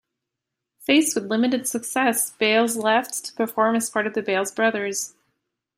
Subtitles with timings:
[0.79, 5.13] Faced with limited success, Bailes left to perform as part of The Bailes Brothers.